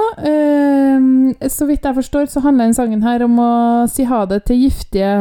så 1.49 1.67
vidt 1.67 1.85
jeg 1.85 1.95
forstår, 1.95 2.25
så 2.31 2.39
handler 2.39 2.65
denne 2.65 2.77
sangen 2.77 3.03
her 3.03 3.23
om 3.27 3.39
å 3.39 3.53
si 3.91 4.07
ha 4.07 4.23
det 4.29 4.45
til 4.47 4.65
giftige 4.65 5.11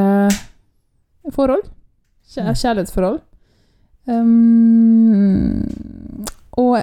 forhold. 1.32 1.64
Kjæ 2.34 2.54
kjærlighetsforhold. 2.54 3.20
Um, 4.04 5.64
og 6.60 6.82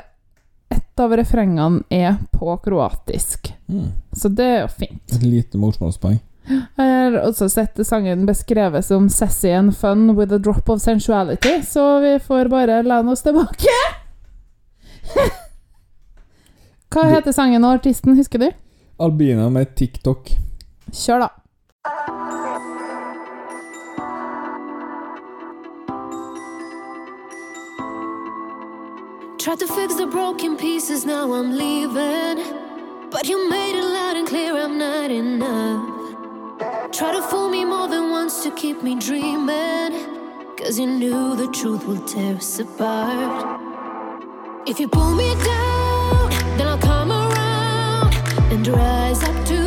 et 0.72 1.04
av 1.04 1.14
refrengene 1.18 1.84
er 1.94 2.18
på 2.34 2.56
kroatisk. 2.64 3.52
Mm. 3.68 3.92
Så 4.14 4.30
det 4.30 4.46
er 4.46 4.60
jo 4.64 4.72
fint. 4.74 5.16
Et 5.16 5.24
lite 5.24 5.62
morsmålspoeng. 5.62 6.20
Jeg 6.52 6.68
har 6.78 7.20
også 7.22 7.48
sett 7.54 7.78
sangen 7.86 8.26
beskrevet 8.26 8.86
som 8.86 9.10
sassy 9.14 9.52
and 9.54 9.76
fun 9.78 10.16
with 10.18 10.34
a 10.34 10.40
drop 10.42 10.70
of 10.70 10.82
sensuality, 10.82 11.62
så 11.68 12.00
vi 12.02 12.16
får 12.20 12.50
bare 12.50 12.82
lene 12.84 13.12
oss 13.14 13.22
tilbake. 13.22 13.76
Hva 16.92 17.06
heter 17.08 17.32
sangen 17.32 17.64
og 17.64 17.78
artisten, 17.78 18.18
husker 18.18 18.42
du? 18.42 18.50
Albina 19.02 19.48
med 19.54 19.76
TikTok. 19.80 20.34
Kjør, 20.92 21.28
da. 21.28 22.11
Tried 29.42 29.58
to 29.58 29.68
fix 29.68 29.96
the 29.96 30.06
broken 30.06 30.56
pieces, 30.56 31.04
now 31.04 31.34
I'm 31.34 31.58
leaving. 31.58 33.10
But 33.10 33.28
you 33.28 33.50
made 33.50 33.76
it 33.76 33.84
loud 33.84 34.16
and 34.16 34.28
clear 34.28 34.56
I'm 34.56 34.78
not 34.78 35.10
enough. 35.10 36.92
Try 36.92 37.14
to 37.14 37.24
fool 37.24 37.50
me 37.50 37.66
more 37.66 37.88
than 37.88 38.12
once 38.12 38.44
to 38.44 38.52
keep 38.52 38.84
me 38.84 39.00
dreaming. 39.00 39.94
Cause 40.58 40.78
you 40.78 40.86
knew 40.86 41.36
the 41.36 41.48
truth 41.48 41.88
will 41.88 42.06
tear 42.06 42.36
us 42.36 42.60
apart. 42.60 43.60
If 44.68 44.80
you 44.80 44.88
pull 44.88 45.16
me 45.16 45.34
down, 45.44 46.30
then 46.58 46.68
I'll 46.68 46.78
come 46.78 47.12
around 47.12 48.14
and 48.54 48.68
rise 48.68 49.24
up 49.24 49.46
to 49.48 49.61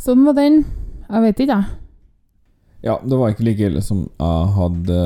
sånn 0.00 0.24
var 0.26 0.36
den. 0.38 0.62
Jeg 1.10 1.22
vet 1.26 1.40
ikke, 1.44 1.56
jeg. 1.56 1.76
Ja, 2.82 2.94
det 3.04 3.16
var 3.20 3.32
ikke 3.34 3.44
like 3.44 3.66
ille 3.68 3.82
som 3.84 4.06
jeg 4.08 4.52
hadde 4.56 5.00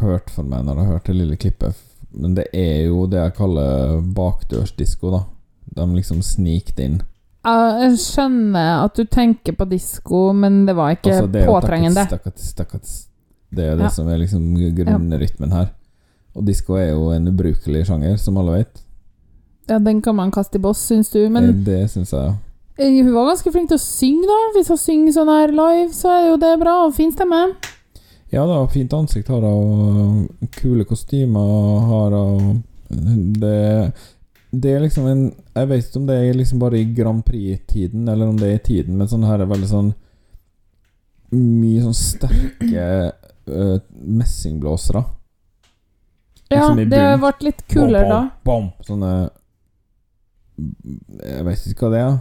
hørt 0.00 0.30
for 0.32 0.46
meg 0.48 0.62
når 0.64 0.78
jeg 0.80 0.90
hørte 0.92 1.12
det 1.12 1.16
lille 1.18 1.36
klippet. 1.40 1.82
Men 2.16 2.34
det 2.38 2.46
er 2.56 2.86
jo 2.86 3.02
det 3.12 3.18
jeg 3.20 3.34
kaller 3.36 3.98
bakdørsdisko, 4.16 5.10
da. 5.12 5.20
De 5.76 5.86
liksom 5.98 6.22
snikte 6.24 6.76
det 6.78 6.86
inn. 6.88 7.00
Jeg 7.46 7.98
skjønner 8.02 8.80
at 8.86 8.96
du 8.98 9.04
tenker 9.12 9.54
på 9.54 9.66
disko, 9.70 10.30
men 10.34 10.64
det 10.66 10.74
var 10.78 10.94
ikke 10.96 11.12
Altså, 11.12 11.28
det 11.30 11.44
påtrengende. 11.46 12.06
takkatis, 12.10 12.54
takkatis. 12.58 12.94
Det 13.54 13.64
er 13.72 13.76
det 13.76 13.84
Ja. 13.84 13.88
som 13.90 14.08
er 14.08 14.18
liksom 14.18 14.56
grunnrytmen 14.74 15.52
her. 15.52 15.68
Og 16.34 16.44
disko 16.44 16.74
er 16.74 16.90
jo 16.90 17.10
en 17.10 17.28
ubrukelig 17.28 17.86
sjanger, 17.86 18.16
som 18.18 18.36
alle 18.38 18.52
vet. 18.58 18.82
Ja, 19.68 19.78
Den 19.78 20.00
kan 20.02 20.16
man 20.16 20.30
kaste 20.30 20.56
i 20.56 20.58
boss, 20.60 20.78
syns 20.88 21.10
du. 21.12 21.28
Men 21.28 21.44
Eh, 21.44 21.52
det 21.64 21.90
syns 21.90 22.10
jeg, 22.12 22.20
ja. 22.22 22.34
Eh, 22.78 22.98
hun 23.02 23.14
var 23.14 23.30
ganske 23.32 23.52
flink 23.52 23.70
til 23.70 23.78
å 23.78 23.82
synge, 23.82 24.26
da. 24.28 24.40
Hvis 24.56 24.70
hun 24.72 24.80
synger 24.80 25.16
sånn 25.16 25.32
her 25.32 25.54
live, 25.54 25.90
så 25.96 26.12
er 26.14 26.28
jo 26.30 26.38
det 26.42 26.52
bra. 26.60 26.78
Og 26.86 26.94
fin 26.96 27.12
stemme. 27.14 27.46
Ja 28.34 28.42
da, 28.48 28.58
fint 28.70 28.92
ansikt 28.96 29.30
har 29.30 29.44
hun, 29.46 30.26
kule 30.56 30.84
kostymer 30.88 31.84
har 31.86 32.16
hun. 32.16 32.64
Det, 32.86 33.92
det 34.50 34.72
er 34.72 34.82
liksom 34.84 35.06
en 35.10 35.22
Jeg 35.56 35.68
vet 35.68 35.86
ikke 35.88 35.98
om 35.98 36.04
det 36.06 36.16
er 36.22 36.36
liksom 36.38 36.60
bare 36.62 36.78
i 36.78 36.88
Grand 36.94 37.24
Prix-tiden, 37.26 38.08
eller 38.08 38.30
om 38.30 38.36
det 38.38 38.50
er 38.50 38.58
i 38.58 38.66
tiden, 38.66 38.98
men 38.98 39.10
sånn 39.10 39.26
her 39.26 39.42
er 39.42 39.50
veldig 39.50 39.70
sånn 39.70 39.88
Mye 41.34 41.80
sånn 41.82 41.96
sterke 41.98 42.84
uh, 43.50 43.78
messingblåsere. 43.90 45.02
Ja, 46.46 46.68
Liksom 46.68 46.92
det 46.92 47.02
ble 47.18 47.32
litt 47.48 47.64
kulere 47.66 48.06
da. 48.06 48.20
Bom, 48.46 48.68
bom, 48.70 48.86
Sånne 48.86 49.10
Jeg 51.18 51.46
vet 51.48 51.66
ikke 51.72 51.88
hva 51.88 51.92
det 51.96 52.02
er. 52.04 52.14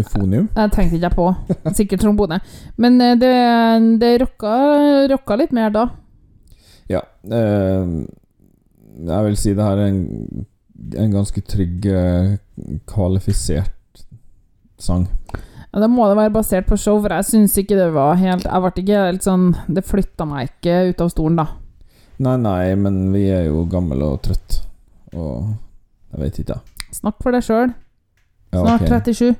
Eufonium? 0.00 0.48
Jeg 0.56 0.72
tenkte 0.74 0.98
ikke 0.98 1.08
jeg 1.08 1.16
på. 1.16 1.28
Sikkert 1.78 2.02
trombone. 2.04 2.40
Men 2.76 3.00
eh, 3.00 3.14
det, 3.20 3.32
det 4.02 4.12
rocka, 4.22 4.52
rocka 5.12 5.38
litt 5.40 5.54
mer 5.56 5.72
da. 5.74 5.86
Ja. 6.90 7.02
Eh, 7.26 7.96
jeg 9.06 9.24
vil 9.28 9.36
si 9.40 9.52
det 9.56 9.64
her 9.66 9.80
er 9.82 9.90
en, 9.90 10.46
en 10.96 11.12
ganske 11.16 11.42
trygg, 11.44 11.86
eh, 11.90 12.36
kvalifisert 12.88 14.04
sang. 14.80 15.06
Ja, 15.72 15.80
Da 15.82 15.88
må 15.92 16.06
det 16.08 16.16
være 16.16 16.32
basert 16.32 16.68
på 16.70 16.76
show, 16.80 17.00
for 17.04 17.12
jeg 17.12 17.26
syns 17.28 17.56
ikke 17.60 17.76
det 17.76 17.90
var 17.92 18.14
helt 18.16 18.46
Jeg 18.46 18.62
ble 18.64 18.70
ikke 18.80 19.00
helt 19.10 19.24
sånn 19.26 19.50
Det 19.68 19.82
flytta 19.84 20.24
meg 20.28 20.48
ikke 20.48 20.76
ut 20.92 21.02
av 21.04 21.10
stolen, 21.12 21.36
da. 21.36 21.46
Nei, 22.24 22.36
nei, 22.40 22.74
men 22.80 23.10
vi 23.12 23.26
er 23.28 23.50
jo 23.50 23.66
gamle 23.68 24.08
og 24.14 24.22
trøtt 24.24 24.62
Og 25.12 25.50
jeg 26.14 26.22
vet 26.22 26.38
ikke, 26.40 26.56
jeg. 26.56 26.86
Snakk 26.96 27.18
for 27.20 27.36
deg 27.36 27.44
sjøl. 27.44 27.74
Ja, 28.54 28.62
Snart 28.62 28.86
ok. 28.86 28.92
37. 29.10 29.34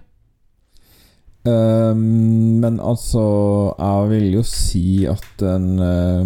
Ehm, 1.47 2.61
men 2.61 2.81
altså, 2.81 3.23
jeg 3.79 4.11
vil 4.11 4.33
jo 4.35 4.43
si 4.43 5.07
at 5.07 5.43
en 5.47 5.81
eh, 5.81 6.23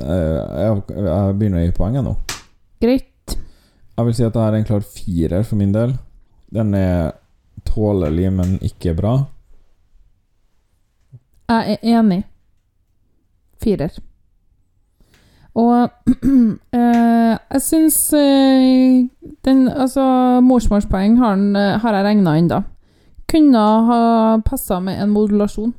jeg, 0.00 0.80
jeg 0.90 1.36
begynner 1.38 1.60
å 1.60 1.66
gi 1.66 1.74
poeng 1.76 2.00
nå. 2.02 2.14
Greit. 2.82 3.36
Jeg 3.94 4.08
vil 4.08 4.16
si 4.16 4.26
at 4.26 4.34
det 4.34 4.42
er 4.42 4.56
en 4.58 4.66
klar 4.66 4.82
firer 4.82 5.46
for 5.46 5.60
min 5.60 5.74
del. 5.74 5.94
Den 6.54 6.74
er 6.74 7.14
tålelig, 7.66 8.32
men 8.34 8.58
ikke 8.62 8.96
bra. 8.98 9.14
Jeg 11.50 11.76
er 11.76 11.88
enig. 11.98 12.24
Firer. 13.62 13.94
Og 15.54 15.88
øh, 16.24 17.34
jeg 17.52 17.62
syns 17.62 17.98
øh, 18.12 19.06
den 19.46 19.68
Altså, 19.68 20.40
morsmålspoeng 20.42 21.18
har, 21.18 21.36
har 21.78 21.94
jeg 21.94 22.04
regna 22.04 22.38
inn, 22.40 22.50
da. 22.50 22.64
Kunne 23.34 23.58
ha 23.58 24.42
passa 24.44 24.80
med 24.80 25.02
en 25.02 25.10
modulasjon. 25.10 25.72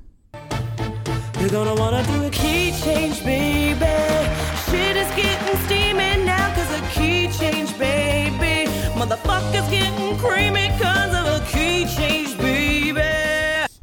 You're 1.39 1.49
gonna 1.49 1.75
wanna 1.81 2.01
do 2.03 2.27
a 2.27 2.29
key 2.29 2.71
change, 2.83 3.23
baby. 3.23 3.95
Shit 4.67 4.95
is 4.97 5.09
getting 5.15 5.57
steamy 5.65 6.25
now 6.25 6.47
cause 6.55 6.71
a 6.79 6.81
key 6.95 7.31
change, 7.39 7.71
baby. 7.79 8.67
Motherfuckers 8.99 9.69
getting 9.71 10.17
creamy 10.19 10.67
cause 10.81 11.13
of 11.19 11.25
a 11.27 11.39
key 11.53 11.85
change, 11.87 12.37
baby. 12.37 13.07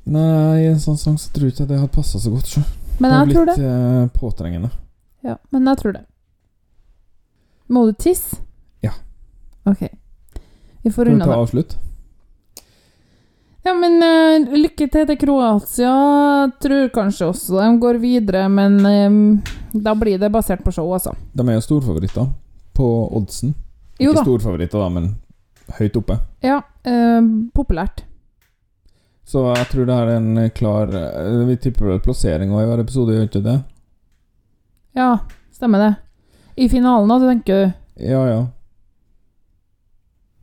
Nei, 0.04 0.64
i 0.64 0.66
en 0.68 0.80
sånn 0.80 0.98
sang 1.00 1.16
så 1.16 1.32
tror 1.32 1.48
jeg 1.48 1.54
ikke 1.56 1.68
det 1.70 1.78
hadde 1.80 1.94
passa 1.94 2.20
så 2.20 2.30
godt. 2.35 2.46
Så. 2.52 2.61
Men 3.00 3.14
jeg 3.14 3.32
tror 3.35 3.48
det. 3.48 3.54
Litt 3.56 3.70
eh, 3.70 4.20
påtrengende. 4.20 4.68
Ja, 5.24 5.38
men 5.48 5.64
jeg 5.72 5.80
tror 5.80 5.96
det. 5.96 6.04
Må 7.72 7.87
du 7.88 7.96
tisse? 7.96 8.37
Ja. 8.85 8.92
Ok. 9.64 9.88
Vi 10.82 10.90
får 10.90 10.92
Skal 10.92 11.08
vi 11.08 11.16
unna 11.16 11.24
ta 11.24 11.40
avslutt? 11.40 11.72
avslutt? 11.72 11.91
Ja, 13.62 13.75
men 13.75 14.03
uh, 14.03 14.55
lykke 14.59 14.88
til 14.90 15.07
til 15.07 15.18
Kroatia. 15.20 15.90
Tror 16.62 16.88
kanskje 16.94 17.29
også 17.31 17.61
de 17.61 17.68
går 17.83 17.98
videre, 18.03 18.48
men 18.51 18.81
um, 18.83 19.18
da 19.72 19.94
blir 19.98 20.18
det 20.18 20.33
basert 20.35 20.64
på 20.64 20.72
show, 20.75 20.90
altså. 20.94 21.14
De 21.33 21.46
er 21.46 21.61
jo 21.61 21.66
storfavoritter 21.68 22.27
på 22.75 22.88
oddsen. 23.14 23.55
Jo 24.03 24.11
ikke 24.11 24.25
storfavoritter, 24.27 24.83
da, 24.83 24.88
men 24.90 25.12
høyt 25.79 25.98
oppe. 26.03 26.18
Ja, 26.44 26.62
Uh, 26.83 27.22
populært. 27.55 28.01
Så 29.22 29.44
jeg 29.55 29.68
tror 29.70 29.85
det 29.87 29.98
er 30.03 30.09
en 30.16 30.48
klar 30.51 30.90
uh, 30.90 31.44
Vi 31.46 31.55
tipper 31.62 31.92
vel 31.92 32.01
plassering 32.03 32.51
i 32.51 32.64
hver 32.66 32.83
episode, 32.83 33.14
gjør 33.14 33.29
ikke 33.29 33.44
det? 33.44 33.55
Ja, 34.98 35.12
stemmer 35.55 35.79
det. 35.79 35.92
I 36.59 36.66
finalen, 36.66 37.07
da, 37.07 37.20
tenker 37.31 37.62
du? 37.62 37.79
Ja, 38.03 38.27
ja. 38.27 38.42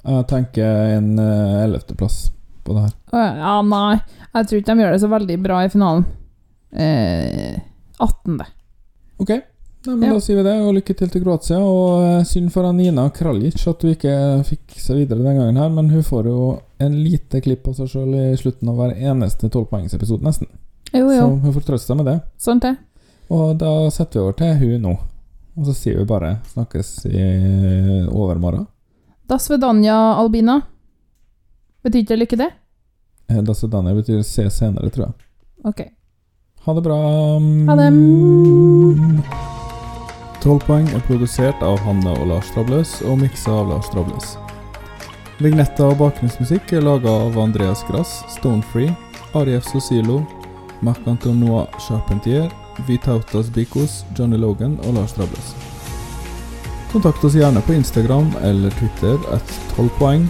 Jeg 0.08 0.27
tenker 0.32 0.95
en 0.95 1.12
ellevteplass. 1.19 1.65
ellevteplass 1.65 2.38
på 2.69 2.77
det 2.77 2.86
her. 2.88 2.95
Ja, 3.41 3.55
nei. 3.65 3.99
Jeg 4.34 4.47
tror 4.49 4.62
ikke 4.62 4.73
de 4.75 4.84
gjør 4.86 4.95
det 4.95 5.01
så 5.03 5.10
veldig 5.12 5.38
bra 5.43 5.62
i 5.65 5.71
finalen. 5.73 6.05
Eh, 6.71 7.60
18. 7.99 8.39
Ok, 9.19 9.29
Nei, 9.88 9.95
men 9.95 10.10
Ja. 10.10 10.13
da 10.13 10.19
sier 10.19 10.36
vi 10.36 10.43
det, 10.43 10.53
og 10.60 10.73
lykke 10.75 10.93
til 10.97 11.08
til 11.10 11.21
Kroatia. 11.23 11.58
Og 11.63 12.01
eh, 12.03 12.23
synd 12.27 12.51
for 12.51 12.67
Nina 12.75 13.05
Kraljic 13.15 13.62
at 13.67 13.82
hun 13.82 13.93
ikke 13.95 14.15
fikk 14.43 14.75
seg 14.75 14.97
videre 14.99 15.23
den 15.23 15.38
gangen 15.39 15.55
her, 15.58 15.69
men 15.71 15.89
hun 15.89 16.03
får 16.03 16.25
jo 16.27 16.39
en 16.84 16.97
lite 17.03 17.39
klipp 17.41 17.67
av 17.67 17.77
seg 17.77 17.88
sjøl 17.88 18.12
i 18.15 18.25
slutten 18.38 18.67
av 18.69 18.75
hver 18.75 18.97
eneste 18.97 19.49
tolvpoengsepisode, 19.49 20.21
nesten. 20.27 20.47
Jo, 20.93 21.08
Så 21.08 21.29
hun 21.45 21.53
får 21.53 21.63
trøste 21.69 21.88
seg 21.93 21.97
med 22.01 22.05
det. 22.12 22.17
Sånn 22.38 22.60
det. 22.60 22.75
Og 23.32 23.58
da 23.62 23.89
setter 23.93 24.19
vi 24.19 24.25
over 24.25 24.34
til 24.41 24.55
hun 24.60 24.82
nå. 24.82 24.97
Og 25.60 25.65
så 25.69 25.73
sier 25.75 25.97
vi 25.97 26.05
bare 26.05 26.39
'snakkes 26.53 27.05
i 27.05 27.23
overmorgen'. 28.12 28.67
Da 29.27 29.38
Svedanja 29.38 29.95
Albina. 30.17 30.62
Betyr 31.83 32.03
ikke 32.03 32.13
det 32.13 32.19
lykke 32.19 32.37
til? 32.37 32.51
Eh, 33.29 33.95
betyr 33.95 34.21
'se 34.23 34.49
senere', 34.49 34.89
tror 34.89 35.05
jeg. 35.05 35.13
Ok. 35.63 35.81
Ha 36.65 36.73
det 36.73 36.83
bra. 36.83 36.99
Ha 37.67 37.75
det. 37.75 37.89
12 40.41 40.59
poeng 40.59 40.87
er 40.95 41.01
produsert 41.07 41.61
av 41.61 41.79
Hanne 41.79 42.13
og 42.15 42.27
Lars 42.27 42.51
Trabløs 42.51 43.01
og 43.01 43.19
miksa 43.19 43.51
av 43.51 43.67
Lars 43.69 43.89
Trabløs. 43.89 44.37
Vignetta 45.39 45.83
og 45.87 45.97
bakgrunnsmusikk 45.99 46.73
er 46.73 46.81
laga 46.81 47.09
av 47.09 47.37
Andreas 47.39 47.83
Grass, 47.87 48.23
Stonefree, 48.27 48.95
Arief 49.35 49.63
Sosilo, 49.67 50.25
Marc-Antonois 50.81 51.67
Charpentier, 51.79 52.49
Vitautas 52.87 53.49
Bikos, 53.49 54.03
Johnny 54.17 54.37
Logan 54.37 54.79
og 54.85 54.93
Lars 54.93 55.13
Trabløs. 55.13 55.53
Kontakt 56.91 57.23
oss 57.23 57.35
gjerne 57.35 57.61
på 57.61 57.75
Instagram 57.75 58.31
eller 58.41 58.71
Twitter 58.79 59.19
at 59.35 59.59
12 59.75 59.89
poeng, 59.99 60.29